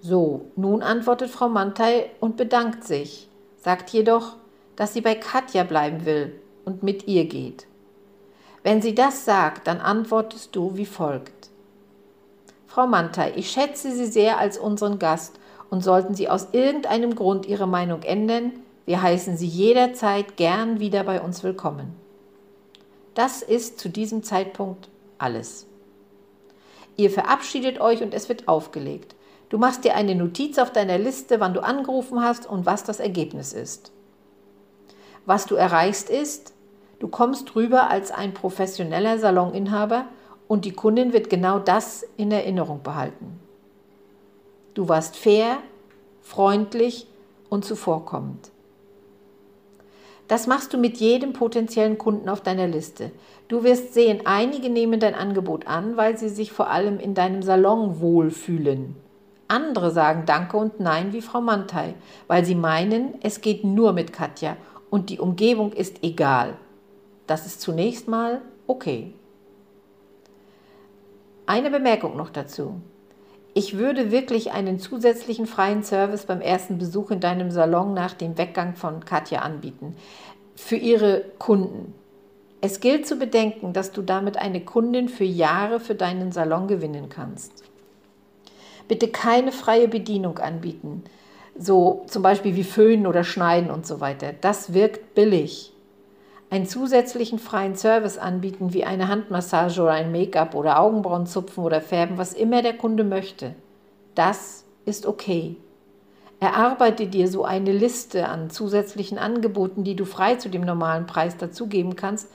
So, 0.00 0.46
nun 0.56 0.82
antwortet 0.82 1.30
Frau 1.30 1.48
Mantei 1.48 2.10
und 2.18 2.36
bedankt 2.36 2.82
sich, 2.82 3.28
sagt 3.56 3.90
jedoch, 3.90 4.34
dass 4.74 4.94
sie 4.94 5.00
bei 5.00 5.14
Katja 5.14 5.62
bleiben 5.62 6.04
will 6.06 6.40
und 6.64 6.82
mit 6.82 7.06
ihr 7.06 7.26
geht. 7.26 7.68
Wenn 8.64 8.82
sie 8.82 8.96
das 8.96 9.24
sagt, 9.24 9.68
dann 9.68 9.78
antwortest 9.78 10.56
du 10.56 10.76
wie 10.76 10.86
folgt. 10.86 11.50
Frau 12.66 12.88
Mantei, 12.88 13.32
ich 13.36 13.48
schätze 13.52 13.92
Sie 13.92 14.06
sehr 14.06 14.40
als 14.40 14.58
unseren 14.58 14.98
Gast 14.98 15.38
und 15.70 15.84
sollten 15.84 16.16
Sie 16.16 16.28
aus 16.28 16.48
irgendeinem 16.50 17.14
Grund 17.14 17.46
Ihre 17.46 17.68
Meinung 17.68 18.02
ändern, 18.02 18.52
wir 18.86 19.02
heißen 19.02 19.36
Sie 19.36 19.48
jederzeit 19.48 20.36
gern 20.36 20.78
wieder 20.78 21.02
bei 21.02 21.20
uns 21.20 21.42
willkommen. 21.42 21.96
Das 23.14 23.42
ist 23.42 23.80
zu 23.80 23.88
diesem 23.88 24.22
Zeitpunkt 24.22 24.88
alles. 25.18 25.66
Ihr 26.96 27.10
verabschiedet 27.10 27.80
euch 27.80 28.02
und 28.02 28.14
es 28.14 28.28
wird 28.28 28.46
aufgelegt. 28.46 29.16
Du 29.48 29.58
machst 29.58 29.84
dir 29.84 29.96
eine 29.96 30.14
Notiz 30.14 30.58
auf 30.58 30.72
deiner 30.72 30.98
Liste, 30.98 31.40
wann 31.40 31.52
du 31.52 31.64
angerufen 31.64 32.22
hast 32.22 32.48
und 32.48 32.64
was 32.64 32.84
das 32.84 33.00
Ergebnis 33.00 33.52
ist. 33.52 33.90
Was 35.24 35.46
du 35.46 35.56
erreichst 35.56 36.08
ist, 36.08 36.54
du 37.00 37.08
kommst 37.08 37.56
rüber 37.56 37.90
als 37.90 38.12
ein 38.12 38.34
professioneller 38.34 39.18
Saloninhaber 39.18 40.06
und 40.46 40.64
die 40.64 40.72
Kundin 40.72 41.12
wird 41.12 41.28
genau 41.28 41.58
das 41.58 42.06
in 42.16 42.30
Erinnerung 42.30 42.84
behalten. 42.84 43.40
Du 44.74 44.88
warst 44.88 45.16
fair, 45.16 45.58
freundlich 46.22 47.08
und 47.48 47.64
zuvorkommend. 47.64 48.52
Das 50.28 50.46
machst 50.46 50.72
du 50.72 50.78
mit 50.78 50.96
jedem 50.96 51.32
potenziellen 51.32 51.98
Kunden 51.98 52.28
auf 52.28 52.40
deiner 52.40 52.66
Liste. 52.66 53.12
Du 53.48 53.62
wirst 53.62 53.94
sehen, 53.94 54.22
einige 54.24 54.70
nehmen 54.70 54.98
dein 54.98 55.14
Angebot 55.14 55.66
an, 55.66 55.96
weil 55.96 56.18
sie 56.18 56.28
sich 56.28 56.50
vor 56.50 56.68
allem 56.68 56.98
in 56.98 57.14
deinem 57.14 57.42
Salon 57.42 58.00
wohlfühlen. 58.00 58.96
Andere 59.48 59.92
sagen 59.92 60.24
Danke 60.26 60.56
und 60.56 60.80
Nein 60.80 61.12
wie 61.12 61.22
Frau 61.22 61.40
Mantei, 61.40 61.94
weil 62.26 62.44
sie 62.44 62.56
meinen, 62.56 63.14
es 63.22 63.40
geht 63.40 63.62
nur 63.62 63.92
mit 63.92 64.12
Katja 64.12 64.56
und 64.90 65.10
die 65.10 65.20
Umgebung 65.20 65.72
ist 65.72 66.02
egal. 66.02 66.56
Das 67.28 67.46
ist 67.46 67.60
zunächst 67.60 68.08
mal 68.08 68.42
okay. 68.66 69.12
Eine 71.46 71.70
Bemerkung 71.70 72.16
noch 72.16 72.30
dazu. 72.30 72.80
Ich 73.58 73.78
würde 73.78 74.10
wirklich 74.10 74.52
einen 74.52 74.78
zusätzlichen 74.78 75.46
freien 75.46 75.82
Service 75.82 76.26
beim 76.26 76.42
ersten 76.42 76.76
Besuch 76.76 77.10
in 77.10 77.20
deinem 77.20 77.50
Salon 77.50 77.94
nach 77.94 78.12
dem 78.12 78.36
Weggang 78.36 78.74
von 78.74 79.02
Katja 79.06 79.40
anbieten. 79.40 79.96
Für 80.56 80.76
ihre 80.76 81.24
Kunden. 81.38 81.94
Es 82.60 82.80
gilt 82.80 83.06
zu 83.06 83.16
bedenken, 83.16 83.72
dass 83.72 83.92
du 83.92 84.02
damit 84.02 84.36
eine 84.36 84.60
Kundin 84.60 85.08
für 85.08 85.24
Jahre 85.24 85.80
für 85.80 85.94
deinen 85.94 86.32
Salon 86.32 86.68
gewinnen 86.68 87.08
kannst. 87.08 87.64
Bitte 88.88 89.08
keine 89.08 89.52
freie 89.52 89.88
Bedienung 89.88 90.36
anbieten, 90.36 91.04
so 91.58 92.04
zum 92.08 92.22
Beispiel 92.22 92.56
wie 92.56 92.62
Föhnen 92.62 93.06
oder 93.06 93.24
Schneiden 93.24 93.70
und 93.70 93.86
so 93.86 94.00
weiter. 94.00 94.34
Das 94.38 94.74
wirkt 94.74 95.14
billig. 95.14 95.72
Einen 96.48 96.66
zusätzlichen 96.66 97.38
freien 97.38 97.74
Service 97.74 98.18
anbieten, 98.18 98.72
wie 98.72 98.84
eine 98.84 99.08
Handmassage 99.08 99.82
oder 99.82 99.92
ein 99.92 100.12
Make-up 100.12 100.54
oder 100.54 100.80
Augenbrauen 100.80 101.26
zupfen 101.26 101.64
oder 101.64 101.80
färben, 101.80 102.18
was 102.18 102.32
immer 102.32 102.62
der 102.62 102.76
Kunde 102.76 103.02
möchte. 103.02 103.54
Das 104.14 104.64
ist 104.84 105.06
okay. 105.06 105.56
Erarbeite 106.38 107.06
dir 107.06 107.28
so 107.28 107.44
eine 107.44 107.72
Liste 107.72 108.28
an 108.28 108.50
zusätzlichen 108.50 109.18
Angeboten, 109.18 109.82
die 109.82 109.96
du 109.96 110.04
frei 110.04 110.36
zu 110.36 110.48
dem 110.48 110.62
normalen 110.62 111.06
Preis 111.06 111.36
dazugeben 111.36 111.96
kannst, 111.96 112.28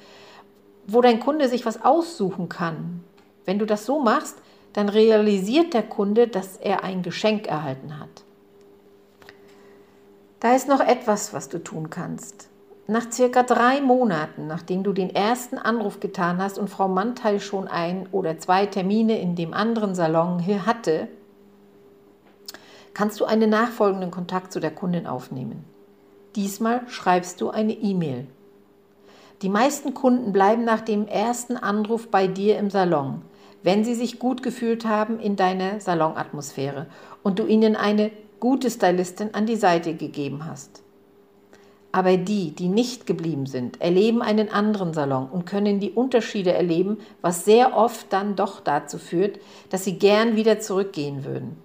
wo 0.87 1.01
dein 1.01 1.19
Kunde 1.19 1.47
sich 1.47 1.65
was 1.65 1.83
aussuchen 1.83 2.49
kann. 2.49 3.03
Wenn 3.45 3.59
du 3.59 3.65
das 3.65 3.85
so 3.85 3.99
machst, 4.01 4.37
dann 4.73 4.89
realisiert 4.89 5.73
der 5.73 5.83
Kunde, 5.83 6.27
dass 6.27 6.57
er 6.57 6.83
ein 6.83 7.01
Geschenk 7.01 7.47
erhalten 7.47 7.99
hat. 7.99 8.09
Da 10.39 10.55
ist 10.55 10.67
noch 10.67 10.79
etwas, 10.79 11.33
was 11.33 11.49
du 11.49 11.59
tun 11.59 11.89
kannst. 11.89 12.50
Nach 12.91 13.09
circa 13.09 13.43
drei 13.43 13.79
Monaten, 13.79 14.47
nachdem 14.47 14.83
du 14.83 14.91
den 14.91 15.15
ersten 15.15 15.57
Anruf 15.57 16.01
getan 16.01 16.39
hast 16.39 16.59
und 16.59 16.69
Frau 16.69 16.89
Mantel 16.89 17.39
schon 17.39 17.69
ein 17.69 18.09
oder 18.11 18.37
zwei 18.37 18.65
Termine 18.65 19.17
in 19.17 19.37
dem 19.37 19.53
anderen 19.53 19.95
Salon 19.95 20.39
hier 20.39 20.65
hatte, 20.65 21.07
kannst 22.93 23.21
du 23.21 23.23
einen 23.23 23.49
nachfolgenden 23.49 24.11
Kontakt 24.11 24.51
zu 24.51 24.59
der 24.59 24.71
Kundin 24.71 25.07
aufnehmen. 25.07 25.63
Diesmal 26.35 26.81
schreibst 26.89 27.39
du 27.39 27.49
eine 27.49 27.71
E-Mail. 27.71 28.27
Die 29.41 29.47
meisten 29.47 29.93
Kunden 29.93 30.33
bleiben 30.33 30.65
nach 30.65 30.81
dem 30.81 31.07
ersten 31.07 31.55
Anruf 31.55 32.09
bei 32.09 32.27
dir 32.27 32.59
im 32.59 32.69
Salon 32.69 33.21
wenn 33.63 33.83
sie 33.83 33.93
sich 33.93 34.19
gut 34.19 34.43
gefühlt 34.43 34.85
haben 34.85 35.19
in 35.19 35.35
deiner 35.35 35.79
Salonatmosphäre 35.79 36.87
und 37.23 37.39
du 37.39 37.45
ihnen 37.45 37.75
eine 37.75 38.11
gute 38.39 38.71
Stylistin 38.71 39.33
an 39.33 39.45
die 39.45 39.55
Seite 39.55 39.93
gegeben 39.93 40.45
hast. 40.45 40.81
Aber 41.91 42.15
die, 42.15 42.51
die 42.51 42.69
nicht 42.69 43.05
geblieben 43.05 43.45
sind, 43.45 43.81
erleben 43.81 44.21
einen 44.21 44.49
anderen 44.49 44.93
Salon 44.93 45.27
und 45.29 45.45
können 45.45 45.79
die 45.79 45.91
Unterschiede 45.91 46.53
erleben, 46.53 46.97
was 47.21 47.43
sehr 47.43 47.75
oft 47.75 48.13
dann 48.13 48.35
doch 48.35 48.61
dazu 48.61 48.97
führt, 48.97 49.39
dass 49.69 49.83
sie 49.83 49.99
gern 49.99 50.35
wieder 50.35 50.59
zurückgehen 50.59 51.25
würden, 51.25 51.57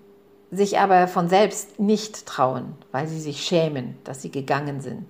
sich 0.50 0.78
aber 0.78 1.06
von 1.06 1.28
selbst 1.28 1.78
nicht 1.78 2.26
trauen, 2.26 2.74
weil 2.90 3.06
sie 3.06 3.20
sich 3.20 3.44
schämen, 3.44 3.96
dass 4.02 4.20
sie 4.20 4.30
gegangen 4.30 4.80
sind. 4.80 5.06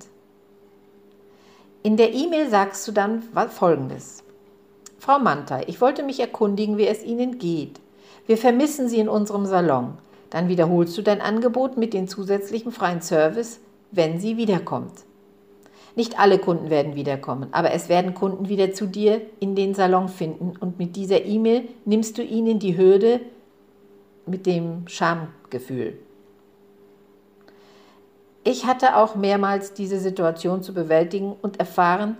In 1.83 1.97
der 1.97 2.13
E-Mail 2.13 2.51
sagst 2.51 2.87
du 2.89 2.93
dann 2.93 3.23
Folgendes. 3.49 4.25
Frau 4.99 5.21
Manta, 5.21 5.61
ich 5.69 5.81
wollte 5.81 6.03
mich 6.03 6.19
erkundigen, 6.19 6.79
wie 6.79 6.87
es 6.89 7.05
Ihnen 7.05 7.39
geht. 7.39 7.79
Wir 8.27 8.37
vermissen 8.37 8.89
Sie 8.89 8.99
in 8.99 9.09
unserem 9.09 9.47
Salon. 9.47 9.97
Dann 10.31 10.49
wiederholst 10.49 10.99
du 10.99 11.03
dein 11.03 11.21
Angebot 11.21 11.77
mit 11.77 11.95
dem 11.95 12.09
zusätzlichen 12.09 12.73
freien 12.73 13.03
Service, 13.03 13.61
wenn 13.91 14.21
sie 14.21 14.37
wiederkommt. 14.37 15.05
Nicht 15.95 16.19
alle 16.19 16.39
Kunden 16.39 16.69
werden 16.69 16.95
wiederkommen, 16.95 17.49
aber 17.53 17.73
es 17.73 17.89
werden 17.89 18.13
Kunden 18.13 18.49
wieder 18.49 18.73
zu 18.73 18.87
dir 18.87 19.23
in 19.41 19.55
den 19.55 19.75
Salon 19.75 20.09
finden 20.09 20.55
und 20.61 20.79
mit 20.79 20.95
dieser 20.95 21.25
E-Mail 21.25 21.69
nimmst 21.87 22.19
du 22.19 22.23
ihnen 22.23 22.59
die 22.59 22.77
Hürde 22.77 23.21
mit 24.27 24.45
dem 24.45 24.87
Schamgefühl. 24.89 25.99
Ich 28.45 28.67
hatte 28.67 28.97
auch 28.97 29.15
mehrmals 29.17 29.73
diese 29.73 29.99
Situation 29.99 30.63
zu 30.63 30.75
bewältigen 30.75 31.35
und 31.41 31.59
erfahren, 31.59 32.19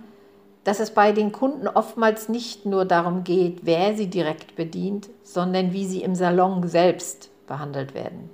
dass 0.63 0.81
es 0.81 0.91
bei 0.91 1.13
den 1.13 1.31
Kunden 1.31 1.67
oftmals 1.67 2.27
nicht 2.27 2.65
nur 2.65 2.83
darum 2.83 3.23
geht, 3.23 3.59
wer 3.61 3.95
sie 3.95 4.07
direkt 4.07 4.55
bedient, 4.55 5.07
sondern 5.23 5.71
wie 5.71 5.85
sie 5.85 6.01
im 6.01 6.15
Salon 6.15 6.67
selbst 6.67 7.29
behandelt 7.47 7.93
werden. 7.93 8.29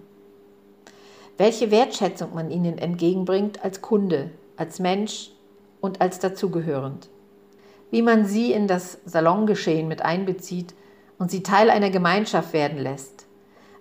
Welche 1.37 1.71
Wertschätzung 1.71 2.35
man 2.35 2.51
ihnen 2.51 2.77
entgegenbringt 2.77 3.63
als 3.63 3.81
Kunde, 3.81 4.29
als 4.55 4.79
Mensch 4.79 5.31
und 5.81 5.99
als 5.99 6.19
dazugehörend. 6.19 7.09
Wie 7.89 8.01
man 8.01 8.25
sie 8.25 8.51
in 8.51 8.67
das 8.67 8.99
Salongeschehen 9.05 9.87
mit 9.87 10.01
einbezieht 10.01 10.73
und 11.17 11.31
sie 11.31 11.43
Teil 11.43 11.69
einer 11.69 11.89
Gemeinschaft 11.89 12.53
werden 12.53 12.77
lässt. 12.77 13.25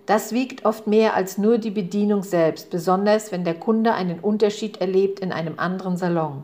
Das 0.05 0.33
wiegt 0.33 0.65
oft 0.65 0.87
mehr 0.87 1.15
als 1.15 1.37
nur 1.37 1.59
die 1.59 1.71
Bedienung 1.71 2.23
selbst, 2.23 2.69
besonders 2.69 3.31
wenn 3.31 3.43
der 3.43 3.55
Kunde 3.55 3.93
einen 3.93 4.19
Unterschied 4.19 4.77
erlebt 4.77 5.19
in 5.19 5.31
einem 5.31 5.59
anderen 5.59 5.95
Salon. 5.95 6.43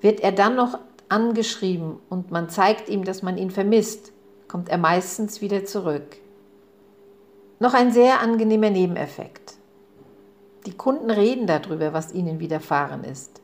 Wird 0.00 0.20
er 0.20 0.32
dann 0.32 0.56
noch 0.56 0.78
angeschrieben 1.08 1.96
und 2.08 2.30
man 2.30 2.50
zeigt 2.50 2.88
ihm, 2.88 3.04
dass 3.04 3.22
man 3.22 3.38
ihn 3.38 3.50
vermisst, 3.50 4.12
kommt 4.48 4.68
er 4.68 4.78
meistens 4.78 5.40
wieder 5.40 5.64
zurück. 5.64 6.16
Noch 7.60 7.74
ein 7.74 7.92
sehr 7.92 8.20
angenehmer 8.20 8.70
Nebeneffekt. 8.70 9.59
Die 10.66 10.76
Kunden 10.76 11.10
reden 11.10 11.46
darüber, 11.46 11.92
was 11.92 12.12
ihnen 12.12 12.38
widerfahren 12.38 13.04
ist. 13.04 13.40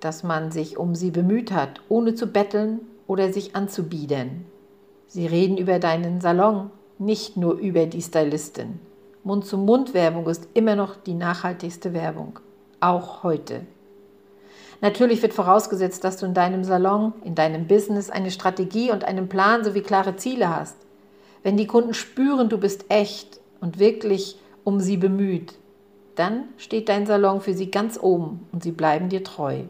Dass 0.00 0.22
man 0.22 0.52
sich 0.52 0.76
um 0.76 0.94
sie 0.94 1.10
bemüht 1.10 1.50
hat, 1.50 1.80
ohne 1.88 2.14
zu 2.14 2.26
betteln 2.26 2.80
oder 3.06 3.32
sich 3.32 3.56
anzubiedern. 3.56 4.44
Sie 5.06 5.26
reden 5.26 5.56
über 5.56 5.78
deinen 5.78 6.20
Salon, 6.20 6.70
nicht 6.98 7.36
nur 7.36 7.54
über 7.54 7.86
die 7.86 8.02
Stylistin. 8.02 8.80
Mund-zu-Mund-Werbung 9.22 10.26
ist 10.26 10.48
immer 10.52 10.76
noch 10.76 10.96
die 10.96 11.14
nachhaltigste 11.14 11.94
Werbung, 11.94 12.38
auch 12.80 13.22
heute. 13.22 13.62
Natürlich 14.82 15.22
wird 15.22 15.32
vorausgesetzt, 15.32 16.04
dass 16.04 16.18
du 16.18 16.26
in 16.26 16.34
deinem 16.34 16.64
Salon, 16.64 17.14
in 17.24 17.34
deinem 17.34 17.66
Business 17.66 18.10
eine 18.10 18.30
Strategie 18.30 18.90
und 18.90 19.04
einen 19.04 19.30
Plan 19.30 19.64
sowie 19.64 19.80
klare 19.80 20.16
Ziele 20.16 20.54
hast. 20.54 20.76
Wenn 21.42 21.56
die 21.56 21.66
Kunden 21.66 21.94
spüren, 21.94 22.50
du 22.50 22.58
bist 22.58 22.84
echt 22.90 23.40
und 23.62 23.78
wirklich 23.78 24.38
um 24.62 24.80
sie 24.80 24.98
bemüht, 24.98 25.54
dann 26.16 26.48
steht 26.58 26.88
dein 26.88 27.06
Salon 27.06 27.40
für 27.40 27.54
sie 27.54 27.70
ganz 27.70 27.98
oben 28.00 28.46
und 28.52 28.62
sie 28.62 28.72
bleiben 28.72 29.08
dir 29.08 29.22
treu. 29.22 29.62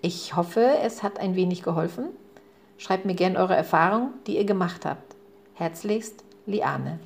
Ich 0.00 0.34
hoffe, 0.36 0.78
es 0.82 1.02
hat 1.02 1.18
ein 1.18 1.34
wenig 1.34 1.62
geholfen. 1.62 2.06
Schreibt 2.78 3.04
mir 3.04 3.14
gerne 3.14 3.38
eure 3.38 3.56
Erfahrungen, 3.56 4.14
die 4.26 4.36
ihr 4.36 4.44
gemacht 4.44 4.86
habt. 4.86 5.16
Herzlichst, 5.54 6.24
Liane. 6.46 6.96